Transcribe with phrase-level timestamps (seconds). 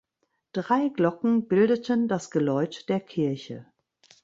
[0.53, 3.67] Drei Glocken bildeten das Geläut der Kirche.